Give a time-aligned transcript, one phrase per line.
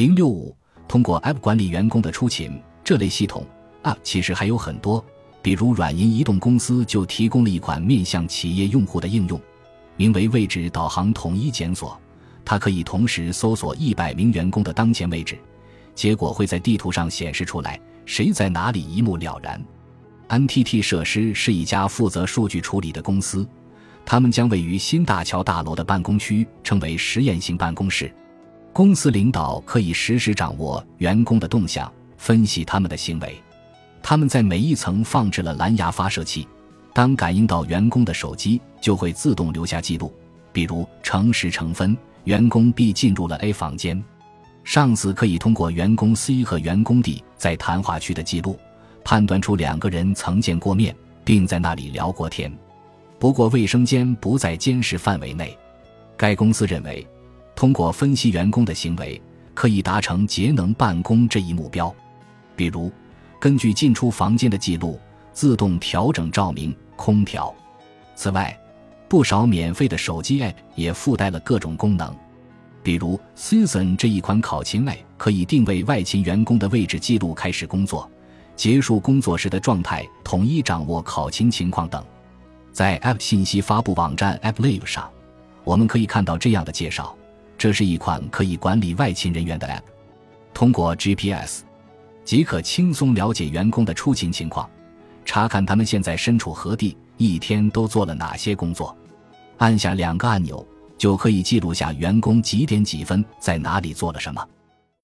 [0.00, 0.56] 零六五，
[0.88, 3.44] 通过 App 管理员工的出勤，这类系统
[3.82, 5.04] App 其实还有很多，
[5.42, 9.38] 比如软银移动公司就提供了一款面向企业用户的应用，
[9.96, 12.00] 名为位置导航统一检索，
[12.46, 15.38] 它可以同时搜索一百名员工的当前位置，
[15.94, 19.62] 结果会在地图上显示出来，谁在哪里一目了然。
[20.30, 23.46] NTT 设施是一家负责数据处理的公司，
[24.06, 28.10] 他们将位于新大桥大楼的办公区称为实验型办公室。
[28.72, 33.40] 公司领导可以实时掌握员工的动向，分析他们的行为。
[34.02, 36.46] 他们在每一层放置了蓝牙发射器，
[36.94, 40.12] 当感应到员工的手机，就会自动留下记录。
[40.52, 44.02] 比如乘十乘分，员工 B 进入了 A 房间，
[44.62, 48.58] 上司可以通过员工 C 和员工 D 在谈话区的记录，
[49.04, 52.50] 判断出两个人曾见过面，并在那里聊过天。
[53.18, 55.56] 不过卫生间不在监视范围内。
[56.16, 57.04] 该公司认为。
[57.60, 59.20] 通过分析员工的行为，
[59.52, 61.94] 可以达成节能办公这一目标。
[62.56, 62.90] 比如，
[63.38, 64.98] 根据进出房间的记录，
[65.34, 67.54] 自动调整照明、空调。
[68.14, 68.58] 此外，
[69.10, 72.16] 不少免费的手机 App 也附带了各种功能，
[72.82, 78.10] 比如 Season 这一款考勤 App 可以定位外勤员工的位置记录开始工作、
[78.56, 82.02] 结束工作时的状态，统一掌握考勤情况等。
[82.72, 85.10] 在 App 信息发布网站 AppLive 上，
[85.62, 87.14] 我们可以看到这样的介绍。
[87.60, 89.82] 这是一款可以管理外勤人员的 App，
[90.54, 91.60] 通过 GPS，
[92.24, 94.66] 即可轻松了解员工的出勤情况，
[95.26, 98.96] 查看他们现在身处何地，一天都做了哪些工作。
[99.58, 100.66] 按下两个按钮，
[100.96, 104.42] 就可以记录下员工几点几分在哪里做了什么。